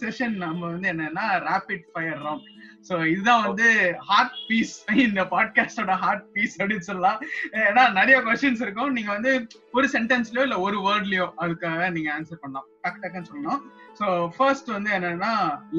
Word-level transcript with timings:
Session 0.00 0.36
நம்ம 0.36 0.60
வந்து 0.66 0.88
என்னன்னா 0.92 1.24
ரேபிட் 1.48 1.84
ஃபயர் 1.92 2.20
ரவுண்ட் 2.26 2.48
சோ 2.88 2.94
இதுதான் 3.06 3.42
வந்து 3.46 3.66
ஹார்ட் 4.08 4.36
பீஸ் 4.48 4.74
இந்த 5.04 5.22
பாட்காஸ்டோட 5.32 5.94
ஹார்ட் 6.04 6.26
பீஸ் 6.32 6.54
அப்படின்னு 6.60 6.86
சொல்லலாம். 6.88 7.18
ஏன்னா 7.64 7.82
நிறைய 7.92 8.16
கொஸ்டின்ஸ் 8.20 8.62
இருக்கும். 8.62 8.92
நீங்க 8.92 9.10
வந்து 9.12 9.32
ஒரு 9.72 9.88
சென்டென்ஸ்லயோ 9.92 10.42
இல்ல 10.42 10.58
ஒரு 10.60 10.78
வேர்ட்லயோ 10.86 11.26
அதுக்காக 11.38 11.90
நீங்க 11.90 12.10
ஆன்சர் 12.18 12.42
பண்ணலாம். 12.44 12.68
டக்கு 12.82 13.02
டக்குன்னு 13.02 13.30
சொல்லணும். 13.32 13.62
சோ 14.00 14.06
ஃபர்ஸ்ட் 14.36 14.70
வந்து 14.76 14.90
என்னன்னா 14.98 15.32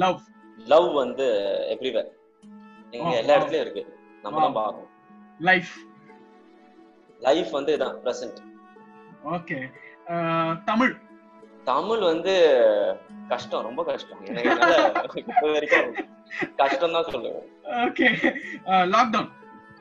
லவ் 0.03 0.19
லவ் 0.57 0.89
வந்து 0.93 1.27
எவ்ரிவேர் 1.75 2.11
Oh, 2.93 3.11
எல்லா. 3.17 3.35
இடத்துலயும் 3.35 3.63
இருக்கு. 3.65 3.83
நம்ம 4.23 4.39
தான். 4.41 4.53
பார்க்கணும். 4.53 4.89
லைஃப் 5.39 5.71
லைஃப் 7.21 7.51
வந்து 7.51 7.71
இதான் 7.77 7.95
பிரசன்ட் 8.05 8.39
ஓகே 9.35 9.57
தமிழ். 10.65 10.93
தமிழ் 11.67 12.03
வந்து 12.03 12.33
கஷ்டம் 13.29 13.65
ரொம்ப 13.67 13.81
கஷ்டம். 13.83 14.21
எனக்கு 14.31 15.49
வரைக்கும் 15.49 15.91
கஷ்டம் 16.57 16.95
தான் 16.97 17.07
சொல்லுவேன் 17.09 17.47
okay 17.83 18.07
lockdown 18.93 19.29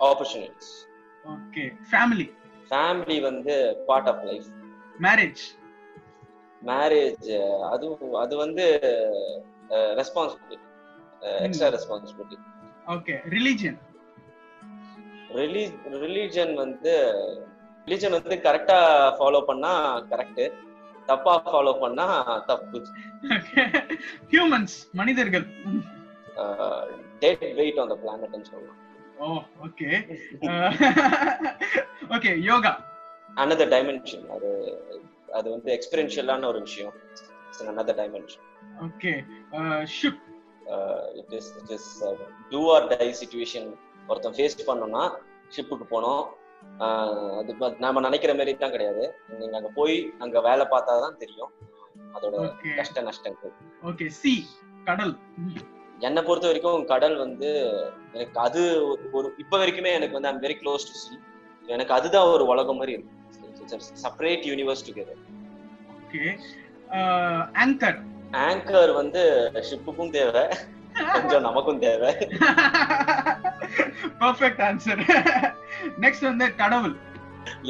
opportunities 0.01 0.73
okay 1.25 1.65
family 1.91 2.27
family 2.71 3.17
வந்து 3.29 3.55
part 3.89 4.11
of 4.13 4.25
life 4.29 4.49
marriage 4.99 5.43
marriage 6.63 7.29
அது 7.71 7.87
அது 8.23 8.35
வந்து 8.37 8.65
responsibility 10.01 10.59
extra 11.47 11.71
responsibility 11.77 12.39
okay 12.87 13.15
religion 13.35 13.79
ரிலீ 15.39 15.63
religion 16.03 16.53
வந்து 16.63 16.93
ரிலீஜன் 17.87 18.17
வந்து 18.19 18.37
கரெக்டா 18.47 18.79
ஃபாலோ 19.19 19.41
பண்ணா 19.51 19.73
கரெக்ட் 20.11 20.43
தப்பா 21.07 21.35
ஃபாலோ 21.47 21.73
பண்ணா 21.81 22.07
தப்பு 22.47 22.79
ஹியூமன்ஸ் 24.33 24.77
மனிதர்கள். 25.01 25.47
டேட் 27.19 27.45
வெயிட் 27.55 27.79
ஆன் 27.79 27.91
த 27.93 27.97
பிளானட்னு 28.03 28.49
சொல்லலாம். 28.51 28.79
ஓ 29.19 29.27
okay. 29.67 29.89
Okay 32.15 32.31
yoga. 32.43 32.73
Another 33.37 33.73
dimension 33.75 34.25
அது 34.29 34.51
அது 35.33 35.49
வந்து 35.51 35.71
எக்ஸ்பீரியன்ஷியலான 35.77 36.47
ஒரு 36.47 36.61
விஷயம். 36.61 36.95
Another 37.73 37.99
dimension 38.01 38.47
okay. 38.87 39.13
Ship 39.97 40.23
it 41.21 41.35
is 41.39 41.51
it 41.63 41.73
is 41.77 41.91
do 42.51 42.61
or 42.75 42.87
die 42.87 43.09
situation 43.21 43.69
ஒருத்தன் 44.09 44.37
ஃபேஸ் 44.39 44.69
பண்ணோம்னா 44.69 45.05
ஷிப்புக்கு 45.57 45.87
போனோம். 45.91 46.23
அது 46.79 47.77
நாம 47.79 48.01
நினைக்கிற 48.01 48.35
மாதிரி 48.35 48.57
தான் 48.57 48.71
கிடையாது. 48.71 49.15
நீங்க 49.39 49.57
அங்க 49.57 49.71
போய் 49.75 50.13
அங்க 50.19 50.41
வேலை 50.41 50.67
பார்த்தா 50.67 50.85
தான் 50.85 51.17
தெரியும். 51.19 51.51
அதோட 52.15 52.53
கஷ்ட 52.77 53.01
நஷ்டங்கள். 53.01 53.53
ஓகே 53.83 54.07
சி 54.07 54.47
கடல். 54.85 55.19
என்னை 55.99 56.23
பொறுத்த 56.23 56.47
வரைக்கும் 56.47 56.85
கடல் 56.85 57.17
வந்து 57.17 57.71
எனக்கு 58.13 58.41
அது 58.41 58.87
ஒரு- 58.89 59.11
ஒரு 59.13 59.35
இப்ப 59.39 59.67
வரைக்குமே 59.67 59.93
எனக்கு 59.93 60.21
வந்து 60.21 60.29
I'm 60.29 60.43
very 60.43 60.61
close 60.61 60.63
to 60.63 60.79
sea 60.79 61.19
எனக்கு 61.67 61.93
அதுதான் 61.93 62.27
ஒரு 62.27 62.47
உலகம் 62.47 62.77
மாதிரி 62.77 62.93
இருக்கு. 62.93 63.79
Separate 63.79 64.47
universe 64.47 64.85
together 64.87 65.21
okay. 66.09 66.39
Anchor 67.53 68.03
anchor 68.33 68.95
வந்து 68.95 69.51
ஷிப்புக்கும் 69.55 70.11
தேவை. 70.11 70.49
கொஞ்சம் 71.15 71.47
நமக்கும் 71.49 71.83
தேவை. 71.87 72.11
பர்ஃபெக்ட் 74.23 74.63
ஆன்சர் 74.69 75.03
நெக்ஸ்ட் 76.05 76.29
வந்து 76.31 76.49
கடவுள். 76.63 76.97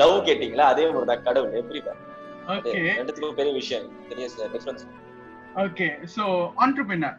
லவ் 0.00 0.14
கேட்டீங்களா? 0.28 0.64
அதே 0.72 0.84
மாதிரி 0.90 1.08
தான் 1.12 1.26
கடவுள் 1.28 1.52
ஓகே 2.54 2.70
ரெண்டுத்துக்கும் 2.98 3.38
பெரிய 3.40 3.52
விஷயம். 3.60 3.86
பெரிய 4.10 4.24
difference 4.54 4.84
okay 5.64 5.86
so 6.16 6.24
entrepreneur 6.64 7.16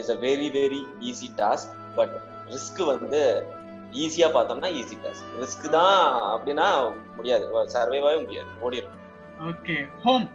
is 0.00 0.10
a 0.14 0.16
very 0.26 0.48
very 0.58 0.80
easy 1.08 1.28
task 1.40 1.74
but 1.98 2.14
risk 2.54 2.80
வந்து 2.92 3.20
ஈஸியா 4.02 4.28
பார்த்தோம்னா 4.36 4.70
ஈஸி 4.80 4.96
டாஸ்க் 5.04 5.32
ரிஸ்க் 5.42 5.66
தான் 5.76 5.98
அப்படின்னா 6.34 6.68
முடியாது. 7.16 7.44
சர்வைவாவே 7.74 8.18
முடியாது. 8.24 8.50
ஓடிடும் 8.66 8.98
okay 9.50 9.76
home 10.04 10.26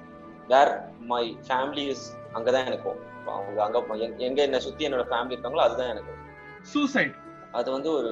where 0.53 0.73
my 1.11 1.23
family 1.47 1.85
is 1.93 2.05
அங்கதான் 2.37 2.67
எனக்கு 2.69 2.89
home. 2.89 3.03
அவங்க 3.27 3.63
அங்க 3.63 3.79
எங்க- 4.19 4.43
என்ன 4.43 4.59
சுத்தி 4.59 4.87
என்னோட 4.87 5.05
ஃபேமிலி 5.09 5.35
இருக்காங்களோ 5.35 5.59
அதுதான் 5.59 5.89
எனக்கு. 5.89 6.13
சூசைட் 6.61 7.15
அது 7.51 7.71
வந்து 7.71 7.91
ஒரு 7.91 8.11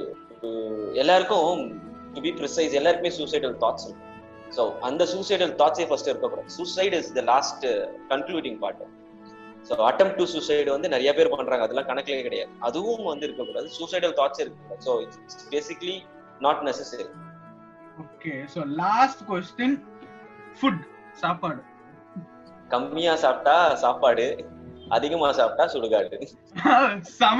எல்லாருக்கும் 0.93 1.61
டு 2.13 2.21
பி 2.21 2.31
ப்ரிசைஸ் 2.31 2.71
எல்லாருக்குமே 2.71 3.15
சூசைடல் 3.15 3.55
தாட்ஸ் 3.59 3.85
இருக்கும் 3.85 4.01
ஸோ 4.57 4.79
அந்த 4.79 5.03
சூசைடல் 5.05 5.53
தாட்ஸே 5.55 5.87
ஃபர்ஸ்ட் 5.87 6.07
இருக்கக்கூடாது. 6.07 6.49
Suicide 6.49 6.93
is 6.93 7.13
the 7.13 7.21
last 7.21 7.65
concluding 8.09 8.59
part 8.59 8.83
so 9.69 9.73
attempt 9.85 10.15
to 10.15 10.23
suicide 10.25 10.69
வந்து 10.69 10.89
நிறைய 10.89 11.13
பேர் 11.13 11.29
பண்றாங்க. 11.29 11.63
அதெல்லாம் 11.63 11.85
கணக்கிலே 11.85 12.21
கிடையாது. 12.21 12.51
அதுவும் 12.59 13.03
வந்து 13.03 13.25
இருக்கக்கூடாது. 13.25 13.69
சூசைடல் 13.79 14.13
தாட்ஸ் 14.13 14.39
இருக்கக்கூடாது 14.39 14.83
so 14.85 15.01
it's 15.01 15.49
basically 15.49 15.95
not 16.39 16.63
necessary 16.63 17.05
okay 17.97 18.33
so 18.55 18.65
last 18.75 19.21
question 19.29 19.75
food 20.59 20.83
சாப்பாடு. 21.13 21.61
கம்மியா 22.67 23.15
சாப்பிட்டா 23.15 23.75
சாப்பாடு. 23.75 24.25
அதிகமா 24.97 25.29
சாப்பிட்டா 25.40 25.66
சுடுகாடு. 25.73 26.18
சம. 27.19 27.40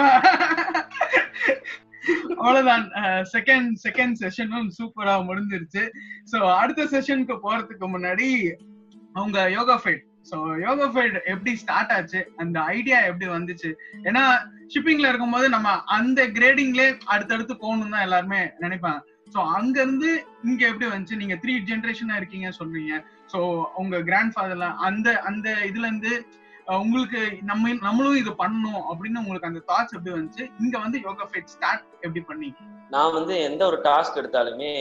அவ்வளவுதான். 2.40 2.86
செகண்ட் 3.34 3.72
செகண்ட் 3.86 4.18
செஷனும் 4.24 4.68
சூப்பரா 4.78 5.14
முடிஞ்சிருச்சு. 5.30 5.84
சோ 6.32 6.38
அடுத்த 6.62 6.84
செஷனுக்கு 6.94 7.38
போறதுக்கு 7.46 7.88
முன்னாடி 7.96 8.28
அவங்க 9.18 9.40
yoga 9.58 9.78
fight 9.84 10.04
so 10.30 10.38
yoga 10.66 10.86
fight 10.94 11.18
எப்படி 11.34 11.52
ஸ்டார்ட் 11.64 11.92
ஆச்சு? 11.96 12.22
அந்த 12.42 12.58
ஐடியா 12.76 13.00
எப்படி 13.10 13.28
வந்துச்சு? 13.34 13.70
ஏன்னா 14.10 14.24
ஷிப்பிங்ல 14.74 15.10
இருக்கும்போது 15.12 15.48
நம்ம 15.56 15.70
அந்த 15.98 16.22
கிரேடிங்ல 16.38 16.86
அடுத்தடுத்து 17.16 17.56
போகணும் 17.64 17.94
தான் 17.96 18.06
எல்லாருமே 18.08 18.42
நினைப்பாங்க. 18.64 19.02
சோ 19.34 19.42
அங்க 19.58 19.76
இருந்து 19.82 20.10
இங்க 20.50 20.62
எப்படி 20.72 20.88
வந்துச்சு? 20.92 21.20
நீங்க 21.22 21.36
த்ரீ 21.44 21.54
ஜென்ரேஷனா 21.70 22.16
இருக்கீங்க 22.22 22.50
சொல்றீங்க. 22.60 22.96
சோ 23.34 23.40
உங்க 23.84 24.02
கிராண்ட் 24.10 24.36
ஃபாதர்லாம் 24.36 24.76
அந்த 24.90 25.08
அந்த 25.30 25.50
இதுல 25.70 25.88
இருந்து 25.90 26.14
உங்களுக்கு 26.68 27.20
நம்ம 27.50 27.74
நம்மளும் 27.88 28.20
இது 28.22 28.32
பண்ணணும் 28.40 28.84
அப்படின்னு 28.92 29.22
உங்களுக்கு 29.22 29.50
அந்த 29.50 29.62
தாட்ஸ் 29.70 29.96
எப்படி 29.98 30.14
வந்துச்சு? 30.16 30.44
இங்க 30.64 30.76
வந்து 30.86 30.98
யோகா 31.08 31.26
ஃபைட் 31.32 31.52
ஸ்டார்ட் 31.56 31.84
எப்படி 32.06 32.22
பண்ணி 32.30 32.50
நான் 32.94 33.16
வந்து 33.18 33.34
எந்த 33.50 33.62
ஒரு 33.70 33.78
டாஸ்க் 33.88 34.20
எடுத்தாலுமே 34.22 34.72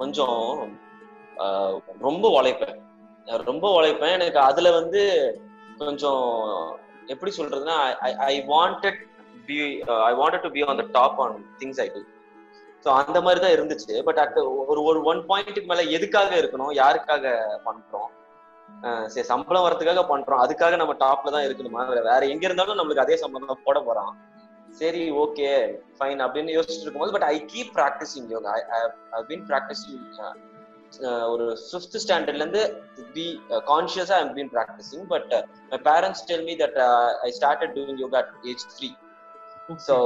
கொஞ்சம் 0.00 0.38
ரொம்ப 2.06 2.24
உழைப்பேன். 2.38 2.78
நான் 3.26 3.48
ரொம்ப 3.50 3.66
உழைப்பேன். 3.78 4.14
எனக்கு 4.18 4.40
அதுல 4.48 4.70
வந்து 4.80 5.02
கொஞ்சம் 5.82 6.24
எப்படி 7.14 7.32
சொல்றதுன்னா 7.38 7.78
I 8.30 8.34
wanted 8.54 9.00
be 9.48 9.58
I 10.10 10.12
wanted 10.22 10.46
to 10.46 10.52
be 10.56 10.62
on 10.68 10.80
the 10.82 10.86
top 10.98 11.20
on 11.26 11.36
things 11.60 11.82
I 11.84 11.88
do 11.94 12.02
so 12.84 12.88
அந்த 13.00 13.18
மாதிரி 13.24 13.40
தான் 13.44 13.56
இருந்துச்சு. 13.56 13.94
பட் 14.08 14.20
அட் 14.24 14.38
ஒரு 14.70 14.80
ஒரு 14.90 15.00
ஒன் 15.10 15.20
பாயிண்ட்டுக்கு 15.30 15.70
மேல 15.72 15.82
எதுக்காக 15.96 16.30
இருக்கணும்? 16.42 16.72
யாருக்காக 16.82 17.24
பண்றோம்? 17.66 18.10
சரி 19.06 19.26
சம்பளம் 19.26 19.64
வரதுக்காக 19.64 20.02
பண்றோம். 20.10 20.42
அதுக்காக 20.42 20.76
நம்ம 20.76 20.92
டாப்ல 21.00 21.32
தான் 21.34 21.46
இருக்கணுமா? 21.46 21.80
வேற- 22.08 22.28
எங்க 22.28 22.44
இருந்தாலும் 22.44 22.78
நம்மளுக்கு 22.78 23.04
அதே 23.04 23.16
சம்பளம் 23.16 23.50
தான் 23.52 23.64
போட 23.64 23.78
போறான். 23.80 24.12
சரி 24.74 25.02
ஓகே 25.22 25.48
ஃபைன் 25.96 26.20
அப்படின்னு 26.24 26.54
யோசிச்சுட்டு 26.56 26.84
இருக்கும்போது 26.84 27.12
but 27.12 27.26
I 27.28 27.36
keep 27.46 27.72
practising 27.76 28.28
yoga 28.28 28.52
I 29.12 29.22
been 29.28 29.44
practising 29.48 30.04
ஒரு 31.32 31.44
ஃபிஃப்த் 31.64 31.98
ஸ்டாண்டர்ட்ல 32.04 32.42
இருந்து 32.42 32.62
be 33.14 33.24
கான்சியஸா 33.68 34.16
I 34.16 34.28
been 34.38 34.52
practising 34.54 35.04
but 35.08 35.32
my 35.72 35.78
parents 35.88 36.24
tell 36.28 36.44
me 36.44 36.54
that 36.56 36.78
I 37.22 37.30
started 37.38 37.74
doing 37.76 38.00
yoga 38.00 38.18
at 38.18 38.32
age 38.44 38.64
three 38.74 38.90
so 39.80 39.96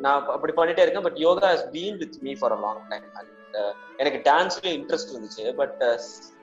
நான் 0.00 0.18
அப்படி 0.28 0.54
பண்ணிட்டே 0.56 0.84
இருக்கேன் 0.84 1.06
but 1.06 1.20
yoga 1.20 1.50
has 1.52 1.66
been 1.72 1.98
with 2.02 2.18
me 2.22 2.34
for 2.34 2.52
a 2.52 2.60
long 2.64 2.82
time 2.88 3.06
and 3.14 3.58
எனக்கு 3.96 4.20
டான்ஸ்லயும் 4.30 4.76
interest 4.80 5.12
இருந்துச்சு 5.12 5.46
but 5.56 5.80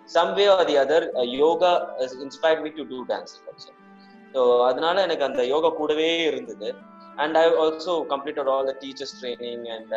some 0.09 0.31
way 0.37 0.45
or 0.55 0.65
the 0.69 0.75
other 0.83 1.05
yoga 1.41 1.71
inspired 2.25 2.63
me 2.65 2.71
to 2.79 2.85
do 2.91 2.99
dance 3.11 3.33
also 3.49 3.71
so 4.33 4.41
அதனால 4.69 4.95
எனக்கு 5.07 5.25
அந்த 5.27 5.41
யோகா 5.53 5.69
கூடவே 5.79 6.09
இருந்தது. 6.29 6.69
And 7.17 7.37
I 7.37 7.45
also 7.63 7.93
completed 8.13 8.49
all 8.53 8.69
the 8.69 8.73
teachers 8.83 9.15
training 9.21 9.65
and 9.75 9.93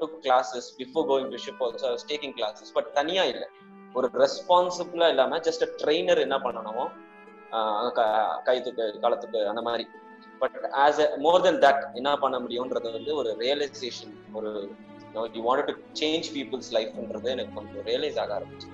took 0.00 0.16
classes 0.24 0.68
before 0.80 1.06
going 1.10 1.30
to 1.34 1.40
ship 1.44 1.62
also 1.66 1.90
taking 2.12 2.34
classes 2.38 2.72
but 2.78 2.88
தனியா 2.98 3.24
இல்லை. 3.32 3.48
ஒரு 3.94 4.08
ரெஸ்பான்சிபிளா 4.22 5.06
இல்லாம 5.12 5.38
just 5.46 5.64
a 5.66 5.70
trainer 5.82 6.24
என்ன 6.26 6.38
பண்ணணுமோ 6.46 6.86
கைத்துக்கு 8.48 8.84
காலத்துக்கு 9.04 9.40
அந்த 9.52 9.62
மாதிரி. 9.68 9.84
But 10.40 10.56
as 10.84 10.98
a 11.04 11.06
more 11.26 11.44
then 11.46 11.60
that 11.64 11.82
என்ன 11.98 12.10
பண்ண 12.24 12.36
முடியும்ன்றது 12.44 12.90
வந்து 12.96 13.12
ஒரு 13.20 13.30
ரியலைசேஷன் 13.44 14.14
ஒரு 14.38 14.50
you 15.36 15.42
want 15.46 15.68
to 15.70 15.74
change 16.00 16.26
people's 16.34 16.70
லைஃப்ன்றது 16.76 17.30
எனக்கு 17.36 17.54
கொஞ்சம் 17.58 17.86
ரியலைஸ் 17.90 18.18
ஆக 18.24 18.32
ஆரம்பிச்சு 18.38 18.68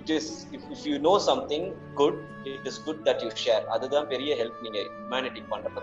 it 0.00 0.12
is 0.16 0.30
if 0.56 0.86
you 0.90 0.96
know 1.08 1.14
something 1.30 1.66
good 2.00 2.18
it 2.52 2.68
is 2.70 2.80
good 2.86 3.02
that 3.08 3.22
you 3.24 3.30
share 3.44 3.64
அதுதான் 3.76 4.08
பெரிய 4.12 4.34
ஹெல்ப் 4.40 4.60
நீங்க 4.66 4.78
ஹியூமனிட்டி 4.88 5.42
பண்றது 5.52 5.82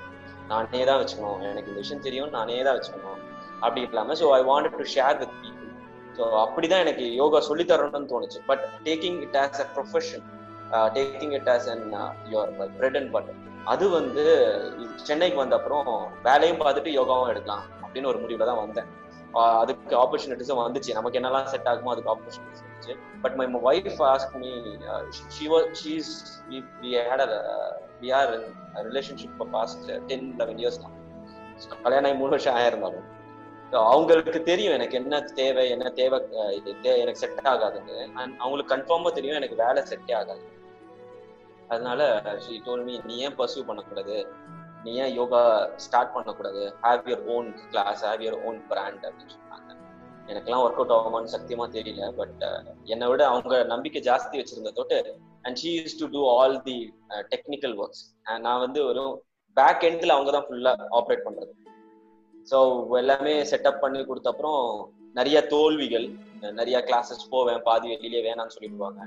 நானே 0.52 0.82
தான் 0.90 1.00
வச்சுக்கணும். 1.02 1.40
எனக்கு 1.52 1.70
இந்த 1.72 1.82
விஷயம் 1.84 2.04
தெரியும். 2.08 2.32
நானே 2.38 2.58
தான் 2.66 2.76
வச்சுக்கணும். 2.78 3.20
அப்படி 3.64 3.82
இல்லாம 3.88 4.16
so 4.22 4.26
I 4.40 4.42
want 4.50 4.76
to 4.80 4.86
share 4.96 5.18
with 5.22 5.36
people 5.44 5.72
so 6.18 6.24
அப்படிதான் 6.44 6.84
எனக்கு 6.86 7.06
யோகா 7.22 7.40
சொல்லி 7.50 7.64
தரணும்னு 7.72 8.12
தோணுச்சு. 8.12 8.40
But 8.50 8.64
taking 8.88 9.18
it 9.26 9.38
as 9.44 9.62
a 9.64 9.68
profession 9.78 10.26
taking 10.98 11.34
it 11.40 11.50
as 11.56 11.68
an 11.74 11.84
your 12.34 12.52
bread 12.80 12.98
and 13.00 13.12
butter 13.16 13.42
அது 13.74 13.86
வந்து 13.98 14.24
சென்னைக்கு 15.08 15.38
வந்த 15.42 15.56
அப்புறம் 15.60 15.88
வேலையும் 16.28 16.62
பார்த்துட்டு 16.62 16.92
யோகாவும் 17.00 17.32
எடுக்கலாம். 17.34 17.66
அப்படின்னு 17.84 18.10
ஒரு 18.12 18.20
முடிவுல 18.24 18.48
தான் 18.52 18.62
வந்தேன். 18.64 18.90
அதுக்கு 19.34 19.96
ஆப்பர்ச்சுனிட்டிஸும் 20.02 20.62
வந்துச்சு. 20.66 20.92
நமக்கு 20.98 21.20
என்னெல்லாம் 21.20 21.50
செட் 21.54 21.70
ஆகுமோ 21.72 21.94
அதுக்கு 21.94 22.12
ஆப்பர்ச்சுனிட்டிஸ் 22.14 22.64
வந்துச்சு. 22.66 22.94
But 23.24 23.36
my 23.40 23.48
wife 23.70 24.02
ask 24.12 24.36
me 24.44 24.52
she 25.36 25.48
was 25.54 25.68
she's 25.82 26.12
we 26.84 26.92
had 27.10 27.24
a 27.26 27.30
we 28.04 28.12
are 28.20 28.32
relationship 28.90 29.44
past 29.58 29.92
ten 30.12 30.30
eleven 30.42 30.62
years 30.64 30.82
தான் 30.86 30.96
கல்யாணம் 31.84 32.10
ஆகி 32.10 32.20
மூணு 32.22 32.34
வருஷம் 32.36 32.58
ஆயிருந்தாலும் 32.62 33.06
அவங்களுக்கு 33.92 34.40
தெரியும் 34.50 34.74
எனக்கு 34.74 34.96
என்ன 35.00 35.16
தேவை 35.40 35.64
என்ன 35.76 35.90
தேவை 36.00 36.18
எனக்கு 37.04 37.22
செட் 37.22 37.48
ஆகாதுன்னு. 37.54 37.96
அண்ட் 38.22 38.36
அவங்களுக்கு 38.42 38.74
கன்ஃபார்மா 38.74 39.10
தெரியும் 39.18 39.40
எனக்கு 39.40 39.58
வேலை 39.64 39.82
செட்டே 39.90 40.14
ஆகாது. 40.20 40.44
அதனால 41.74 42.02
ஷீ 42.44 42.56
டோல் 42.66 42.84
மீ 42.88 42.96
நீ 43.10 43.16
ஏன் 43.26 43.36
பர்சியூ 43.40 43.64
பண்ணக்கூடாது? 43.70 44.18
நீ 44.86 44.92
ஏன் 45.04 45.14
யோகா 45.20 45.42
ஸ்டார்ட் 45.86 46.16
பண்ணக்கூடாது? 46.16 46.64
Have 46.86 47.08
your 47.12 47.24
own 47.36 47.48
class 47.72 48.02
have 48.08 48.24
your 48.26 48.40
own 48.48 48.58
brand 48.72 49.04
அப்படின்னு 49.08 49.36
சொன்னாங்க. 49.36 49.72
எனக்கெல்லாம் 50.32 50.64
ஒர்க் 50.66 50.80
அவுட் 50.80 50.94
ஆகுமான்னு 50.96 51.34
சத்தியமா 51.34 51.66
தெரியல 51.76 52.06
பட் 52.20 52.40
uh, 52.48 52.60
என்னை 52.94 53.08
விட 53.12 53.22
அவங்க 53.32 53.56
நம்பிக்கை 53.74 54.00
ஜாஸ்தி 54.08 54.36
வச்சிருந்த 54.40 54.72
தொட்டு 54.80 54.98
and 55.46 55.58
she 55.62 55.72
use 55.80 56.00
to 56.02 56.06
do 56.16 56.22
all 56.36 56.56
the 56.68 56.78
technical 57.34 57.76
works 57.82 58.04
நான் 58.46 58.64
வந்து 58.66 58.80
ஒரு 58.90 59.04
பேக் 59.58 59.86
எண்டில் 59.90 60.16
அவங்க 60.16 60.32
தான் 60.38 60.48
ஃபுல்லா 60.48 60.74
ஆப்ரேட் 61.00 61.26
பண்றது. 61.28 61.54
ஸோ 62.52 62.58
எல்லாமே 63.02 63.36
செட்டப் 63.52 63.84
பண்ணி 63.84 64.00
கொடுத்த 64.10 64.34
அப்புறம் 64.34 64.64
நிறைய 65.20 65.38
தோல்விகள் 65.54 66.08
நிறைய 66.60 66.80
கிளாஸஸ் 66.90 67.30
போவேன் 67.36 67.62
பாதி 67.68 67.88
வெளியிலே 67.94 68.24
வேணாம்னு 68.28 68.56
சொல்லிடுவாங்க. 68.58 69.02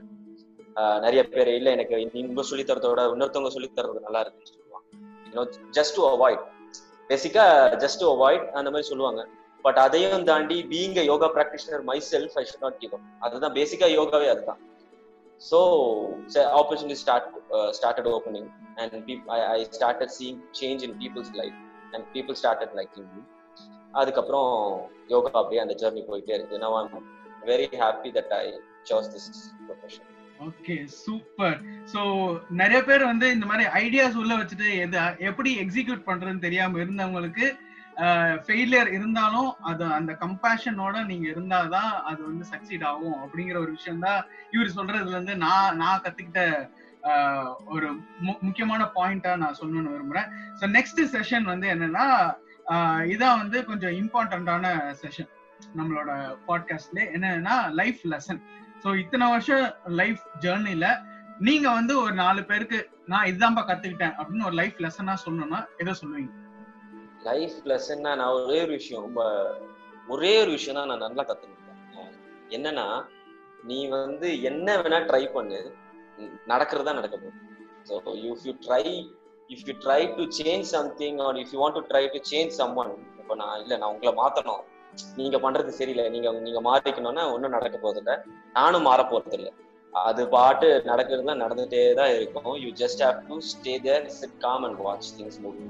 Uh, 0.80 0.96
நிறைய 1.04 1.22
பேர் 1.34 1.50
இல்லை 1.58 1.70
எனக்கு 1.76 1.96
இவங்க 2.20 2.42
சொல்லி 2.50 2.64
தரதோட 2.66 3.02
இன்னொருத்தவங்க 3.14 3.52
சொல்லி 3.56 3.70
தர்றது 3.70 4.06
நல்லா 4.06 4.22
இருக்குன்னு 4.25 4.50
just 5.78 5.96
to 5.98 6.04
avoid 6.14 6.44
basically 7.10 7.44
just 7.84 8.00
to 8.02 8.08
avoid 8.14 8.46
அந்த 8.58 8.69
மாதிரி 8.72 8.88
சொல்லுவாங்க. 8.92 9.20
பட் 9.64 9.78
அதையும் 9.84 10.25
தாண்டி 10.30 10.58
being 10.72 10.96
yoga 11.10 11.28
practitioner 11.36 11.84
my 11.90 11.98
self 12.10 12.34
I 12.40 12.44
should 12.50 12.64
not 12.66 12.78
give 12.82 12.92
up 12.96 13.06
அதுதான் 13.26 13.54
பேசிக்கா 13.56 13.86
யோகாவே 13.98 14.28
அதுதான். 14.34 14.60
So 15.40 15.58
opportunity 16.60 16.98
start 17.02 17.28
started 17.78 18.10
opening 18.16 18.48
and 18.82 19.10
I 19.56 19.58
started 19.78 20.12
seeing 20.19 20.38
change 20.60 20.84
in 20.88 20.96
people's 21.02 21.32
life 21.40 21.58
and 21.94 22.06
people 22.14 22.38
started 22.42 22.75
liking 22.80 23.08
me 23.14 23.22
அதுக்கப்புறம் 24.00 24.50
யோகா 25.14 25.32
அப்படியே 25.42 25.60
அந்த 25.64 25.75
ஜெர்னி 25.82 26.02
போயிட்டே 26.10 26.34
இருக்கு. 26.38 26.58
நான் 26.64 26.90
very 27.50 27.69
happy 27.84 28.10
that 28.19 28.34
I 28.40 28.44
chose 28.90 29.10
this 29.14 29.28
profession 29.66 30.08
okay 30.38 30.85
super 30.85 31.58
so 31.93 32.00
நிறைய 32.50 32.85
பேர் 32.85 33.05
வந்து 33.05 33.31
இந்த 33.31 33.46
மாதிரி 33.46 33.69
ஐடியாஸ் 33.79 34.17
உள்ள 34.17 34.35
வச்சுட்டு 34.37 34.76
எது 34.79 34.99
எப்படி 35.19 35.56
எக்ஸிக்யூட் 35.61 36.06
பண்றதுன்னு 36.06 36.38
தெரியாம 36.38 36.79
இருந்தவங்களுக்கு 36.79 37.46
ஃபெயிலியர் 38.46 38.88
இருந்தாலும் 38.93 39.55
அது 39.61 39.85
அந்த 39.85 40.12
கம்பேஷனோட 40.20 40.96
நீங்க 41.06 41.26
இருந்தாதான் 41.29 41.93
அது 42.02 42.20
வந்து 42.26 42.44
சக்சீட் 42.52 42.85
ஆகும் 42.85 43.17
அப்படிங்கிற 43.25 43.56
ஒரு 43.58 43.70
விஷயம் 43.70 43.99
தான் 43.99 44.20
இவர் 44.50 44.76
சொல்றதுல 44.76 45.08
இருந்து 45.08 45.37
நான் 45.37 45.76
நான் 45.76 46.02
கத்துக்கிட்ட 46.05 46.69
ஒரு 47.64 47.88
முக்கியமான 48.43 48.85
பாயிண்டா 48.96 49.37
நான் 49.37 49.58
சொல்லணும்னு 49.61 49.94
விரும்புறேன். 49.94 50.29
ஸோ 50.61 50.70
நெக்ஸ்ட் 50.70 51.02
செஷன் 51.14 51.43
வந்து 51.43 51.69
என்னன்னா 51.69 52.06
இதான் 53.05 53.38
வந்து 53.38 53.64
கொஞ்சம் 53.64 53.90
இம்பார்ட்டன்டான 53.90 54.94
செஷன் 55.02 55.31
நம்மளோட 55.76 56.11
பாட்காஸ்ட்ல 56.49 57.00
என்னன்னா 57.12 57.70
லைஃப் 57.75 58.02
லெசன் 58.05 58.40
ஸோ 58.82 58.88
இத்தனை 59.02 59.26
வருஷம் 59.30 59.64
லைஃப் 60.00 60.22
ஜேர்னில 60.44 60.86
நீங்க 61.46 61.66
வந்து 61.70 61.94
ஒரு 62.02 62.14
நாலு 62.14 62.40
பேருக்கு 62.50 62.78
நான் 63.12 63.28
இதுதான்ப்பா 63.30 63.62
கத்துக்கிட்டேன் 63.66 64.14
அப்படின்னு 64.19 64.46
ஒரு 64.48 64.56
லைஃப் 64.60 64.78
லெசனா 64.84 65.14
சொல்லணும்னா 65.25 65.60
எதை 65.82 65.92
சொல்லுவீங்க? 66.00 66.32
லைஃப் 67.28 67.58
லெசன்னா 67.70 68.10
நான் 68.20 68.34
ஒரே 68.38 68.58
ஒரு 68.64 68.72
விஷயம் 68.78 69.04
ரொம்ப 69.06 69.22
ஒரே 70.08 70.32
ஒரு 70.42 70.50
விஷயம் 70.50 70.78
தான் 70.78 70.90
நான் 70.92 71.04
நல்லா 71.06 71.25
கத்துக்கிட்டேன். 71.30 72.10
என்னன்னா 72.56 72.86
நீ 73.64 73.78
வந்து 73.94 74.28
என்ன 74.50 74.76
வேணா 74.82 74.98
ட்ரை 75.08 75.25
பண்ணு. 75.36 75.60
நடக்கிறதா 76.52 76.98
நடக்க 76.98 77.16
போகுது. 77.16 77.38
So 77.88 77.94
if 78.28 78.44
you 78.48 78.54
try 78.66 78.84
if 79.50 79.66
you 79.69 79.75
try 79.84 80.00
to 80.19 80.25
change 80.40 80.66
something 80.76 81.19
or 81.26 81.38
if 81.42 81.52
you 81.54 81.60
want 81.62 81.78
to 81.78 81.84
try 81.90 82.04
to 82.14 82.20
change 82.32 82.54
someone 82.82 82.92
இப்போ 83.20 83.34
நான் 83.42 83.56
இல்லை 83.62 83.76
நான் 83.80 83.92
உங்களை 83.94 84.12
மாத்தணும். 84.22 84.64
நீங்க 85.19 85.37
பண்றது 85.44 85.73
சரியில்லை. 85.79 86.05
நீங்க 86.14 86.29
நீங்க 86.46 86.61
மாறிக்கணும்னா 86.69 87.25
ஒன்றும் 87.35 87.56
நடக்க 87.56 87.76
போறது 87.82 88.00
இல்லை 88.02 88.17
நானும் 88.58 88.87
மாற 88.88 89.02
போறது 89.12 89.37
இல்லை 89.40 89.52
அது 89.93 90.23
பாட்டு 90.35 90.67
நடக்கிறது 90.88 91.29
தான் 91.31 91.43
நடந்துட்டே 91.44 91.82
தான் 91.99 92.12
இருக்கும். 92.17 92.50
You 92.62 92.70
just 92.81 93.02
have 93.05 93.20
to 93.29 93.37
stay 93.50 93.75
there 93.87 94.08
sit 94.17 94.40
calm 94.46 94.64
and 94.69 94.81
watch 94.87 95.12
things 95.19 95.38
movie 95.44 95.67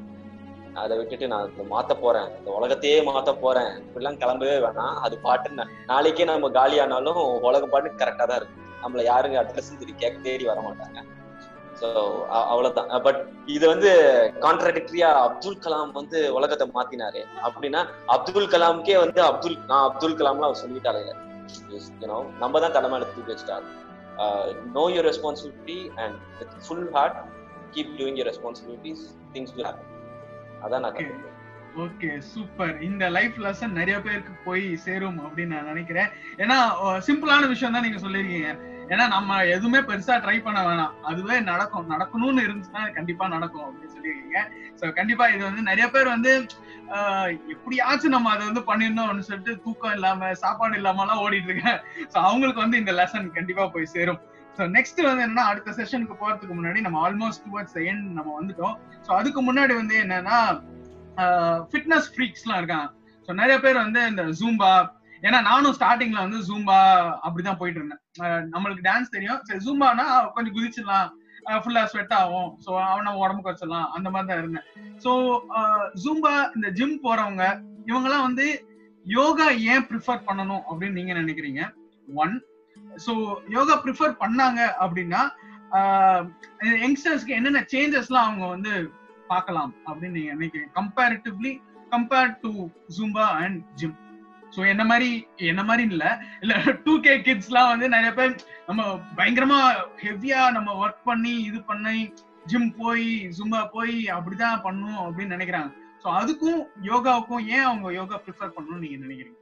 அதை 0.80 0.94
விட்டுட்டு 0.98 1.26
நான் 1.32 1.54
மாத்த 1.72 1.92
போறேன். 2.02 2.28
இந்த 2.38 2.50
உலகத்தையே 2.56 2.98
மாத்த 3.08 3.30
போறேன். 3.44 3.70
இப்படிலாம் 3.84 4.18
கிளம்பவே 4.22 4.56
வேணாம். 4.64 4.96
அது 5.04 5.14
பாட்டு 5.26 5.68
நாளைக்கே 5.92 6.26
நம்ம 6.30 6.50
காலியானாலும் 6.58 7.20
உலகம் 7.48 7.72
பாட்டு 7.74 8.00
கரெக்டா 8.02 8.26
தான் 8.30 8.40
இருக்கும். 8.40 8.66
நம்மள 8.82 9.02
யாருங்க 9.12 9.38
அட்ரஸ் 9.42 9.70
தேடி 9.78 9.94
கேட்க 10.02 10.16
தேடி 10.26 10.44
வர 10.50 10.60
மாட்டாங்க. 10.66 10.98
ஸோ 11.80 11.88
அவ்வளவுதான். 12.52 12.90
பட் 13.06 13.20
இது 13.56 13.64
வந்து 13.72 13.90
கான்ட்ராடிக்டரியா 14.44 15.08
அப்துல் 15.26 15.62
கலாம் 15.64 15.92
வந்து 15.98 16.20
உலகத்தை 16.38 16.66
மாத்தினாரு. 16.76 17.22
அப்படின்னா 17.48 17.82
அப்துல் 18.16 18.52
கலாமுக்கே 18.54 18.96
வந்து 19.04 19.20
அப்துல் 19.30 19.58
நான் 19.70 19.86
அப்துல் 19.88 20.18
கலாம்லாம் 20.20 20.48
அவர் 20.50 20.62
சொல்லிட்டாரு. 20.64 21.02
யூனோ 22.02 22.18
நம்ம 22.42 22.60
தான் 22.64 22.76
தலைமை 22.76 22.96
எடுத்து 22.98 23.32
வச்சுட்டாரு. 23.32 23.66
Know 24.76 24.84
your 24.94 25.08
responsibility 25.10 25.78
and 26.04 26.16
with 26.38 26.54
full 26.66 26.88
heart 26.96 27.18
keep 27.74 27.92
doing 27.98 28.18
your 28.20 28.30
responsibilities 28.32 29.04
things 29.34 29.52
will 29.56 29.68
happen 29.70 29.92
அதான் 30.66 30.84
நான் 30.86 30.96
ஓகே 31.84 32.08
சூப்பர் 32.30 32.76
இந்த 32.86 33.04
லைஃப் 33.16 33.36
லெசன் 33.44 33.76
நிறைய 33.80 33.96
பேருக்கு 34.06 34.32
போய் 34.46 34.64
சேரும் 34.84 35.18
அப்படின்னு 35.26 35.54
நான் 35.54 35.68
நினைக்கிறேன். 35.72 36.08
ஏன்னா 36.42 36.56
சிம்பிளான 37.08 37.48
விஷயம் 37.52 37.74
தான் 37.76 37.84
நீங்க 37.86 38.00
சொல்லிருக்கீங்க 38.04 38.50
ஏன்னா 38.92 39.04
நம்ம 39.14 39.38
எதுவுமே 39.54 39.80
பெருசா 39.88 40.14
ட்ரை 40.24 40.36
பண்ண 40.44 40.60
வேணாம். 40.66 40.94
அதுவே 41.10 41.36
நடக்கும். 41.48 41.88
நடக்கணும்னு 41.92 42.44
இருந்துச்சுன்னா 42.46 42.84
கண்டிப்பா 42.98 43.24
நடக்கும் 43.34 43.66
அப்படின்னு 43.66 43.94
சொல்லியிருக்கீங்க. 43.96 44.40
ஸோ 44.80 44.92
கண்டிப்பா 44.98 45.24
இது 45.34 45.42
வந்து 45.48 45.62
நிறைய 45.70 45.86
பேர் 45.94 46.14
வந்து 46.14 46.32
எப்படியாச்சும் 47.54 48.14
நம்ம 48.16 48.30
அதை 48.34 48.42
வந்து 48.50 48.62
பண்ணிடணும் 48.70 49.06
அப்படின்னு 49.06 49.28
சொல்லிட்டு 49.30 49.54
தூக்கம் 49.64 49.94
இல்லாம 49.96 50.30
சாப்பாடு 50.42 50.78
இல்லாம 50.80 51.02
எல்லாம் 51.04 51.22
ஓடிட்டு 51.24 51.50
இருக்கேன் 51.50 51.78
ஸோ 52.12 52.16
அவங்களுக்கு 52.28 52.64
வந்து 52.64 52.80
இந்த 52.82 52.92
லெசன் 53.00 53.26
கண்டிப்பா 53.38 53.66
போய் 53.74 53.92
சேரும். 53.94 54.20
ஸோ 54.58 54.64
நெக்ஸ்ட் 54.76 55.00
வந்து 55.08 55.24
என்னன்னா 55.24 55.46
அடுத்த 55.50 55.74
செஷனுக்கு 55.78 56.14
போறதுக்கு 56.22 56.54
முன்னாடி 56.58 56.80
நம்ம 56.86 57.00
ஆல்மோஸ்ட் 57.06 57.44
டுவர்ட்ஸ் 57.46 57.78
எண்ட் 57.90 58.06
நம்ம 58.18 58.30
வந்துட்டோம். 58.40 58.76
ஸோ 59.06 59.10
அதுக்கு 59.20 59.42
முன்னாடி 59.48 59.74
வந்து 59.80 59.96
என்னன்னா 60.04 60.38
ஃபிட்னஸ் 61.70 62.08
ஃப்ரீக்ஸ்லாம் 62.14 62.60
இருக்காங்க. 62.62 62.88
ஸோ 63.28 63.32
நிறைய 63.40 63.56
பேர் 63.64 63.84
வந்து 63.84 64.00
இந்த 64.12 64.22
ஜூம்பா 64.40 64.70
ஏன்னா 65.26 65.38
நானும் 65.50 65.76
ஸ்டார்டிங்ல 65.76 66.20
வந்து 66.24 66.40
ஜூம்பா 66.48 66.76
அப்படிதான் 67.26 67.58
போயிட்டு 67.60 67.80
இருந்தேன். 67.80 68.02
நம்மளுக்கு 68.54 68.84
டான்ஸ் 68.88 69.14
தெரியும். 69.16 69.40
சரி 69.48 69.60
ஜூம்பானா 69.66 70.06
கொஞ்சம் 70.36 70.54
குதிச்சிடலாம். 70.56 71.08
ஃபுல்லா 71.64 71.82
ஸ்வெட் 71.92 72.14
ஆகும். 72.20 72.50
ஸோ 72.64 72.70
அவனை 72.90 73.10
உடம்பு 73.22 73.42
குறைச்சிடலாம் 73.44 73.88
அந்த 73.96 74.08
மாதிரி 74.14 74.28
தான் 74.30 74.40
இருந்தேன். 74.42 74.66
ஸோ 75.04 75.10
ஜூம்பா 76.04 76.32
இந்த 76.56 76.68
ஜிம் 76.78 76.96
போறவங்க 77.06 77.44
இவங்கெல்லாம் 77.90 78.26
வந்து 78.28 78.46
யோகா 79.06 79.46
ஏன் 79.72 79.86
ப்ரிஃபர் 79.90 80.26
பண்ணணும் 80.28 80.64
அப்படின்னு 80.70 80.98
நீங்க 81.00 81.14
நினைக்கிறீங்க? 81.20 81.62
ஒன் 82.22 82.34
ஸோ 83.04 83.12
யோகா 83.56 83.76
ப்ரிஃபர் 83.84 84.14
பண்ணாங்க 84.22 84.60
அப்படின்னா 84.84 85.22
யங்ஸ்டர்ஸ்க்கு 86.82 87.36
என்னென்ன 87.38 87.62
சேஞ்சஸ்லாம் 87.72 88.26
அவங்க 88.28 88.44
வந்து 88.54 88.72
பார்க்கலாம் 89.32 89.72
அப்படின்னு 89.88 90.16
நீங்க 90.18 90.34
நினைக்கிறீங்க? 90.36 90.70
Comparatively 90.80 91.52
compared 91.94 92.36
to 92.44 92.52
Zumba 92.96 93.26
and 93.42 93.58
gym 93.80 93.96
so 94.52 94.60
என்ன 94.72 94.82
மாதிரி 94.84 95.10
என்ன 95.50 95.62
மாதிரி 95.62 95.82
இல்ல. 95.92 96.04
இல்ல 96.42 96.54
டூ 96.84 96.92
கே 97.00 97.14
கிட்ஸ் 97.22 97.48
எல்லாம் 97.50 97.70
வந்து 97.72 97.88
நிறைய 97.88 98.12
பேர் 98.14 98.32
நம்ம 98.68 98.82
பயங்கரமா 99.18 99.58
ஹெவியா 100.04 100.40
நம்ம 100.56 100.74
ஒர்க் 100.82 101.02
பண்ணி 101.04 101.34
இது 101.48 101.60
பண்ணி 101.62 101.96
ஜிம் 102.46 102.70
போய் 102.78 103.06
ஜும்பா 103.38 103.60
போய் 103.72 103.96
அப்படிதான் 104.16 104.64
பண்ணணும் 104.66 105.02
அப்படின்னு 105.06 105.34
நினைக்கிறாங்க. 105.36 105.70
சோ 106.02 106.08
அதுக்கும் 106.18 106.60
யோகாவுக்கும் 106.90 107.44
ஏன் 107.54 107.66
அவங்க 107.68 107.88
யோகா 107.92 108.16
ப்ரிஃபர் 108.24 108.54
பண்ணணும்னு 108.56 108.82
நீங்க 108.84 108.98
நினைக்கிறீங்க? 109.04 109.38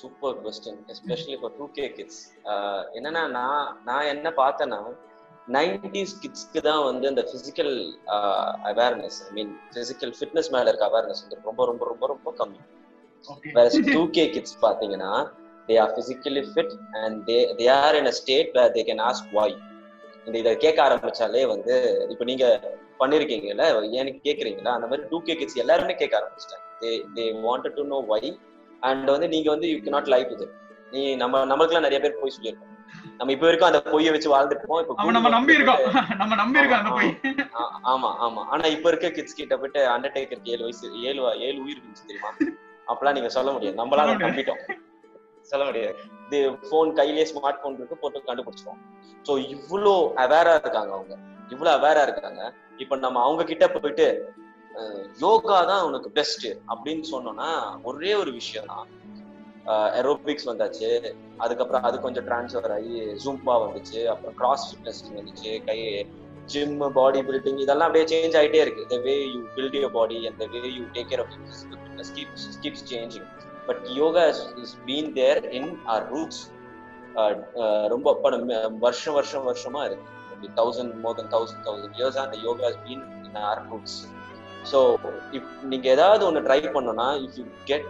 Super 0.00 0.38
question 0.44 0.80
especially 0.92 1.36
for 1.40 1.54
two 1.58 1.66
K 1.70 1.84
kids 1.92 2.22
என்னன்னா 2.98 3.22
நான் 3.30 3.68
நான் 3.84 4.10
என்ன 4.14 4.28
பார்த்தேன்னா 4.36 4.80
நைன்டிஸ் 5.48 6.14
கிட்ஸ்க்கு 6.22 6.60
தான் 6.66 6.82
வந்து 6.84 7.06
அந்த 7.08 7.22
physical 7.32 7.74
awareness 8.70 9.18
I 9.26 9.32
mean 9.32 9.52
physical 9.74 10.14
fitness 10.16 10.50
மேல 10.54 10.70
இருக்க 10.70 10.86
அவேர்னஸ் 10.90 11.22
வந்து 11.24 11.38
ரொம்ப 11.48 11.64
ரொம்ப 11.70 11.84
ரொம்ப 11.90 12.06
ரொம்ப 12.12 12.30
கம்மி. 12.40 12.60
வேற 13.56 13.66
டூ 13.92 14.02
கே 14.16 14.24
கிட்ஸ் 14.34 14.56
பாத்தீங்கன்னா 14.64 15.12
they 15.68 15.76
are 15.84 15.94
physically 15.98 16.42
fit 16.50 16.74
and 17.02 17.16
they 17.28 17.38
they 17.60 17.66
are 17.76 17.96
in 18.00 18.10
a 18.12 18.14
state 18.20 18.50
where 18.56 18.74
they 18.76 18.84
can 18.90 19.04
ask 19.08 19.30
why 19.32 19.56
இந்த 20.26 20.36
இதை 20.38 20.52
கேட்க 20.56 20.78
ஆரம்பிச்சாலே 20.86 21.42
வந்து 21.54 21.74
இப்போ 22.12 22.24
நீங்க 22.24 22.44
பண்ணிருக்கீங்கல்ல 23.00 23.64
எனக்கு 24.00 24.20
கேக்குறீங்களா? 24.28 24.70
அந்த 24.76 24.86
மாதிரி 24.86 25.02
டூ 25.10 25.18
கே 25.26 25.34
கிட்ஸ் 25.34 25.60
எல்லாருமே 25.64 25.94
கேட்க 25.94 26.14
ஆரம்பிச்சிட்டாங்க. 26.20 26.64
They 26.80 26.88
they 27.16 27.24
wanted 27.46 27.76
to 27.78 27.84
know 27.92 27.98
why 28.12 28.22
and 28.82 29.10
வந்து 29.14 29.28
நீங்க 29.34 29.48
வந்து 29.54 29.68
யூ 29.70 29.92
நாட் 29.96 30.10
லைக் 30.14 30.32
இது 30.36 30.46
நீ 30.92 31.02
நம்ம 31.22 31.44
நம்மளுக்குலாம் 31.50 31.86
நிறைய 31.86 32.00
பேர் 32.04 32.20
போய் 32.22 32.36
சொல்லியிருக்கோம் 32.36 32.72
நம்ம 33.18 33.32
இப்ப 33.32 33.46
வரைக்கும் 33.46 33.68
அந்த 33.68 33.80
பொய்யை 33.86 34.10
வச்சு 34.12 34.32
வாழ்ந்துட்டு 34.32 34.62
இருக்கோம் 34.62 34.82
இப்ப 34.84 35.12
நம்ம 35.16 35.30
நம்பி 35.34 35.56
இருக்கோம். 35.56 35.82
நம்ம 36.20 36.34
நம்பி 36.34 36.60
இருக்கோம் 36.60 36.80
அந்த 36.80 36.92
போய். 36.92 37.10
ஆமா 37.92 38.10
ஆமா. 38.26 38.42
ஆனா 38.52 38.64
இப்ப 38.74 38.88
இருக்க 38.88 39.10
கிட்ஸ் 39.10 39.38
கிட்ட 39.38 39.56
போயிட்டு 39.56 39.82
அண்டர்டேக்கருக்கு 39.94 40.52
ஏழு 40.54 40.64
வயசு 40.64 40.86
ஏழு 41.04 41.20
ஏழு 41.46 41.58
உயிர் 41.64 41.78
இருந்துச்சு 41.78 42.08
தெரியுமா? 42.10 42.32
அப்பெல்லாம் 42.86 43.16
நீங்க 43.18 43.30
சொல்ல 43.36 43.52
முடியாது. 43.52 43.78
நம்மளால. 43.78 44.16
நம்பிட்டோம். 44.24 44.60
சொல்ல 45.50 45.64
முடியாது. 45.64 45.94
இது 46.26 46.38
போன் 46.70 46.90
கையிலேயே 46.94 47.26
ஸ்மார்ட் 47.26 47.62
போன் 47.62 47.78
இருக்கு 47.78 47.96
போட்டு 47.96 48.26
கண்டுபிடிச்சிருவோம் 48.28 48.80
சோ 49.26 49.34
இவ்ளோ 49.54 49.92
அவேரா 50.24 50.54
இருக்காங்க 50.56 50.92
அவங்க. 50.96 51.14
இவ்ளோ 51.50 51.70
அவேரா 51.72 52.02
இருக்காங்க. 52.02 52.42
இப்ப 52.78 52.96
நம்ம 52.98 53.20
அவங்க 53.22 53.42
கிட்ட 53.44 53.66
போயிட்டு 53.74 54.08
யோகா 55.20 55.58
தான் 55.64 55.84
உனக்கு 55.84 56.08
பெஸ்ட் 56.10 56.46
அப்படின்னு 56.68 57.04
சொன்னோம்னா 57.12 57.50
ஒரே 57.84 58.12
ஒரு 58.14 58.30
விஷயம் 58.32 58.66
தான் 58.66 58.86
ஏரோபிக்ஸ் 60.00 60.48
வந்தாச்சு. 60.50 60.88
அதுக்கப்புறம் 61.44 61.84
அது 61.88 61.96
கொஞ்சம் 62.04 62.26
டிரான்ஸ்ஃபர் 62.28 62.74
ஆகி 62.76 62.94
ஜூம்பா 63.24 63.54
வந்துச்சு. 63.64 64.00
அப்புறம் 64.12 64.36
கிராஸ் 64.40 64.66
ஃபிட்னஸ் 64.68 65.02
வந்துச்சு. 65.18 65.52
கை 65.68 65.78
ஜிம் 66.52 66.76
பாடி 66.98 67.20
பில்டிங் 67.28 67.60
இதெல்லாம் 67.64 67.88
அப்படியே 67.88 68.06
சேஞ்ச் 68.12 68.36
ஆகிட்டே 68.40 68.60
இருக்கு. 68.64 68.82
The 68.92 68.98
way 69.06 69.14
you 69.34 69.40
build 69.56 69.78
your 69.78 69.94
body 69.98 70.18
and 70.28 70.38
the 70.42 70.46
way 70.52 70.60
you 70.78 70.84
take 70.96 71.08
care 71.12 71.22
of 71.24 71.32
fitness 71.32 72.12
keeps 72.18 72.44
keeps 72.64 72.84
changing 72.92 73.26
but 73.68 73.82
yoga 74.00 74.24
is 74.64 74.76
been 74.88 75.10
there 75.20 75.40
in 75.60 75.72
our 75.94 76.06
roots 76.12 76.42
ரொம்ப 77.94 78.08
படம் 78.24 78.46
வருஷம் 78.84 79.16
வருஷம் 79.18 79.46
வருஷமா 79.48 79.82
இருக்கு. 79.88 80.12
Thousand 80.60 80.94
more 81.04 81.16
then 81.18 81.30
thousand 81.34 81.62
thousand 81.68 81.94
years 81.98 82.18
அந்த 82.24 82.36
yoga 82.46 82.66
is 82.72 82.80
been 82.86 83.04
in 83.28 83.38
our 83.50 83.60
roots 83.70 83.98
so 84.70 84.78
if 85.38 85.50
நீங்கள் 85.70 85.92
ஏதாவது 85.96 86.22
ஒன்று 86.28 86.42
ட்ரை 86.46 86.60
பண்ணோன்னா 86.76 87.08
if 87.24 87.36
you 87.40 87.44
get 87.70 87.88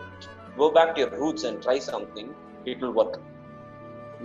go 0.57 0.67
back 0.77 0.93
to 0.99 1.07
roots 1.23 1.47
and 1.49 1.61
try 1.65 1.79
something 1.89 2.31
it 2.65 2.83
will 2.83 2.97
work 2.97 3.19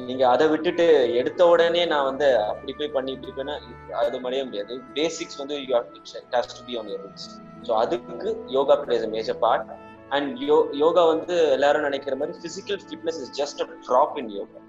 நீங்க 0.01 0.23
அதை 0.27 0.45
விட்டுட்டு 0.47 0.85
எடுத்த 1.19 1.47
உடனே 1.47 1.85
நான் 1.85 2.05
வந்து 2.05 2.27
அப்படி 2.49 2.73
போய் 2.73 2.93
பண்ணி 2.93 3.11
இப்படி 3.11 3.31
போனா 3.31 3.55
அது 4.01 4.19
முடிய 4.19 4.41
முடியாது. 4.45 4.73
பேசிக்ஸ் 4.93 5.39
வந்து 5.41 5.55
you 5.61 5.71
have 5.75 5.89
to 5.89 6.65
be 6.67 6.75
on 6.79 6.89
your 6.91 7.03
roots 7.05 7.27
so 7.67 7.71
அதுக்கு 7.73 8.29
yoga 8.49 8.75
plays 8.83 9.03
a 9.03 9.09
major 9.09 9.39
part 9.39 9.65
and 10.11 10.39
யோ 10.41 10.57
யோகா 10.83 11.03
வந்து 11.05 11.35
எல்லாரும் 11.55 11.85
நினைக்கிற 11.87 12.15
மாதிரி 12.15 12.33
physical 12.45 12.79
fitness 12.85 13.19
is 13.23 13.33
just 13.41 13.61
a 13.61 13.67
drop 13.87 14.17
in 14.17 14.31
yoga 14.37 14.61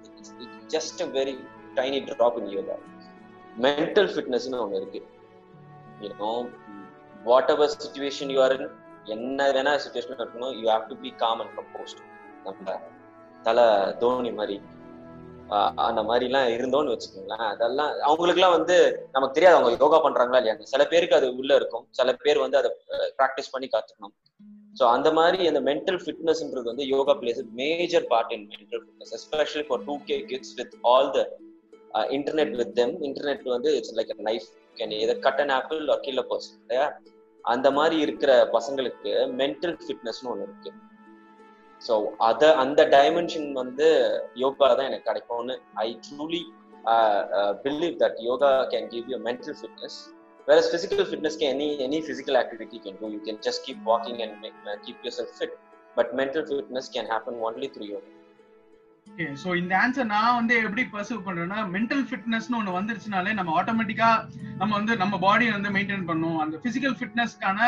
just 0.69 1.03
a 1.03 1.09
very 1.19 1.37
tiny 1.77 2.01
drop 2.11 2.39
in 2.43 2.51
yoga 2.51 2.77
mental 3.57 4.11
ஃபிட்னஸ்னு 4.13 4.61
ஒன்று 4.61 4.77
இருக்கு. 4.77 5.01
You know 6.03 6.31
whatever 7.51 7.73
situation 7.77 8.33
you 8.35 8.41
are 8.41 8.55
in 8.59 8.69
என்ன 9.07 9.49
வேணா 9.51 9.73
situation 9.85 10.23
இருக்கணும் 10.23 10.55
you 10.59 10.67
have 10.71 10.89
to 10.91 10.97
be 11.03 11.11
calm 11.17 11.41
and 11.41 11.55
composed 11.59 12.03
நம்ம 12.45 12.77
தலை 13.45 13.67
தோனி 14.01 14.33
மாதிரி 14.33 14.57
அந்த 15.87 16.01
மாதிரி 16.03 16.25
எல்லாம் 16.29 16.49
இருந்தோம்னு 16.57 16.93
வச்சுக்கோங்களேன். 16.93 17.47
அதெல்லாம் 17.53 17.91
அவங்களுக்கு 18.07 18.41
எல்லாம் 18.41 18.55
வந்து 18.59 18.77
நமக்கு 19.13 19.37
தெரியாது 19.37 19.57
அவங்க 19.59 19.71
யோகா 19.83 19.99
பண்றாங்களா 20.05 20.39
இல்லையா. 20.41 20.55
சில 20.73 20.83
பேருக்கு 20.93 21.19
அது 21.19 21.29
உள்ள 21.41 21.53
இருக்கும். 21.61 21.85
சில 21.99 22.13
பேர் 22.23 22.39
வந்து 22.45 22.59
அதை 22.61 22.71
ப்ராக்டிஸ் 23.19 23.53
பண்ணி 23.55 23.69
கத்துக்கணும். 23.69 24.15
ஸோ 24.77 24.85
அந்த 24.95 25.09
மாதிரி 25.13 25.49
அந்த 25.51 25.61
மென்டல் 25.69 26.01
ஃபிட்னஸ்ன்றது 26.03 26.67
வந்து 26.71 26.85
yoga 26.87 27.15
plays 27.21 27.43
major 27.61 28.07
part 28.13 28.33
in 28.37 28.47
mental 28.53 28.83
fitness 28.85 29.13
especially 29.19 29.65
for 29.69 29.83
two 29.89 29.97
K 30.09 30.19
kids 30.31 30.55
with 30.61 30.77
all 30.93 31.11
the 31.17 31.21
internet 32.17 32.55
with 32.61 32.75
them 32.75 32.95
internet 33.09 33.45
வந்து 33.57 33.73
it's 33.79 33.95
like 33.99 34.13
knife 34.29 34.47
can 34.77 34.95
either 35.01 35.23
cut 35.27 35.43
an 35.45 35.55
apple 35.59 35.83
or 35.95 36.03
kill 36.07 36.23
a 36.23 36.27
person 36.31 36.57
இல்லையா? 36.63 36.87
அந்த 37.45 37.69
மாதிரி 37.71 37.97
இருக்கிற 38.01 38.33
பசங்களுக்கு 38.53 39.13
mental 39.39 39.77
ஃபிட்னஸ்னு 39.85 40.31
ஒன்று 40.33 40.47
இருக்கு 40.49 40.71
so 41.83 41.95
அத 42.23 42.51
அந்த 42.55 42.81
டைமென்ஷன் 42.93 43.49
வந்து 43.53 43.87
யோகா 44.37 44.69
தான் 44.71 44.89
எனக்கு 44.91 45.09
கிடைக்கும்னு 45.09 45.55
I 45.85 45.89
truly 46.07 46.43
believe 47.65 47.95
that 48.03 48.19
yoga 48.23 48.51
can 48.73 48.89
give 48.89 49.09
you 49.13 49.19
mental 49.29 49.59
fitness 49.61 49.99
வேற 50.49 50.61
physical 50.73 51.07
ஃபிட்னஸ்க்கு 51.09 51.47
any 51.47 51.69
any 51.85 51.99
physical 52.07 52.39
activity 52.39 52.79
can 52.87 52.99
do 53.03 53.11
you 53.11 53.21
can 53.27 53.43
just 53.43 53.65
keep 53.67 53.85
walking 53.91 54.21
and 54.21 54.47
keep 54.87 55.05
your 55.05 55.17
self 55.19 55.37
fit 55.39 55.57
but 55.97 56.13
mental 56.21 56.47
fitness 56.49 56.91
can 56.97 57.11
happen 57.13 57.41
only 57.49 57.69
through 57.77 57.87
yoga 57.87 58.22
okay 59.07 59.25
so 59.41 59.49
இந்த 59.61 59.73
answer 59.83 60.09
நான் 60.13 60.37
வந்து 60.39 60.55
எப்படி 60.67 60.83
perceive 60.93 61.25
பண்றேன்னா 61.25 61.59
mental 61.75 62.05
ஃபிட்னஸ்னு 62.09 62.59
ஒன்று 62.59 62.77
வந்துருச்சுனாலே 62.77 63.33
நம்ம 63.39 63.51
ஆட்டோமேட்டிக்கா 63.61 64.11
நம்ம 64.61 64.71
வந்து 64.79 64.93
நம்ம 65.03 65.15
பாடியை 65.25 65.53
வந்து 65.57 65.73
மெயின்டைன் 65.77 66.07
பண்ணும். 66.11 66.39
அந்த 66.45 66.57
பிசிக்கல் 66.65 66.97
ஃபிட்னஸ்க்கான 66.99 67.59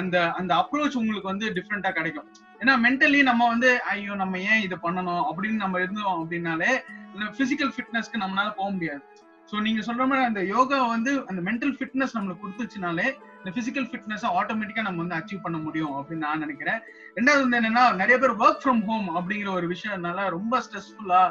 அந்த 0.00 0.16
அந்த 0.40 0.52
அப்ரோச் 0.62 0.98
உங்களுக்கு 1.00 1.32
வந்து 1.32 1.48
டிஃப்ரெண்டா 1.56 1.90
கிடைக்கும். 1.98 2.28
ஏன்னா 2.60 2.74
மென்டலி 2.84 3.20
நம்ம 3.30 3.48
வந்து 3.52 3.70
ஐயோ 3.92 4.14
நம்ம 4.22 4.38
ஏன் 4.52 4.62
இதை 4.66 4.78
பண்ணணும் 4.86 5.24
அப்படின்னு 5.30 5.62
நம்ம 5.64 5.80
இருந்தோம் 5.82 6.16
அப்படின்னாலே 6.20 6.70
இந்த 7.14 7.26
பிசிக்கல் 7.40 7.72
ஃபிட்னஸ்க்கு 7.74 8.22
நம்மளால 8.24 8.52
போக 8.60 8.68
முடியாது. 8.76 9.02
ஸோ 9.50 9.60
நீங்க 9.60 9.80
சொல்ற 9.80 10.06
மாதிரி 10.06 10.24
அந்த 10.24 10.42
யோகா 10.44 10.86
வந்து 10.86 11.26
அந்த 11.26 11.50
மென்டல் 11.50 11.74
ஃபிட்னஸ் 11.78 12.14
நம்மளுக்கு 12.14 12.44
கொடுத்துச்சுனாலே 12.44 13.06
இந்த 13.38 13.50
பிசிக்கல் 13.50 13.88
ஃபிட்னஸ் 13.90 14.24
ஆட்டோமேட்டிக்கா 14.40 14.82
நம்ம 14.82 15.04
வந்து 15.04 15.14
அச்சீவ் 15.14 15.42
பண்ண 15.42 15.58
முடியும் 15.58 15.92
அப்படின்னு 15.92 16.26
நான் 16.26 16.38
நினைக்கிறேன். 16.38 16.80
ரெண்டாவது 17.14 17.40
வந்து 17.40 17.60
என்னன்னா 17.60 17.94
நிறைய 17.94 18.18
பேர் 18.18 18.30
ஒர்க் 18.30 18.62
ஃப்ரம் 18.64 18.82
ஹோம் 18.84 19.08
அப்படிங்கிற 19.16 19.52
ஒரு 19.52 19.66
விஷயம்னால 19.66 20.28
ரொம்ப 20.30 20.62
ஸ்ட்ரெஸ்ஃபுல்லா 20.62 21.22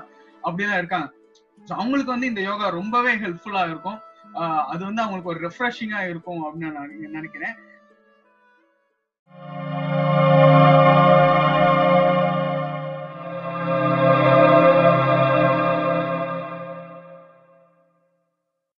அப்படிதான் 0.43 0.77
இருக்காங்க. 0.77 1.13
ஸோ 1.65 1.71
அவங்களுக்கு 1.71 2.11
வந்து 2.11 2.27
இந்த 2.27 2.41
யோகா 2.41 2.69
ரொம்பவே 2.69 3.15
ஹெல்ப்ஃபுல்லா 3.15 3.69
இருக்கும். 3.69 3.99
ஆஹ் 4.33 4.65
அது 4.65 4.85
வந்து 4.85 5.01
அவங்களுக்கு 5.01 5.31
ஒரு 5.31 5.39
ரெஃப்ரெஷிங்கா 5.47 6.09
இருக்கும் 6.09 6.43
அப்படின்னு 6.43 6.71
நான் 6.71 6.97
நினைக்கிறேன். 7.11 7.55